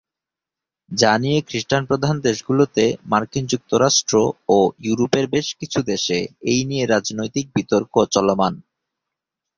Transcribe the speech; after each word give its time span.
যা 0.91 1.11
নিয়ে 1.17 1.39
খ্রিস্টান 1.41 1.83
প্রধান 1.85 2.15
দেশগুলোতে, 2.19 2.83
মার্কিন 3.05 3.43
যুক্তরাষ্ট্র 3.47 4.15
ও 4.49 4.57
ইউরোপের 4.85 5.25
বেশ 5.27 5.47
কিছু 5.59 5.79
দেশে 5.83 6.17
এই 6.51 6.61
নিয়ে 6.69 6.85
রাজনৈতিক 6.85 7.45
বিতর্ক 7.55 7.93
চলমান। 8.13 8.53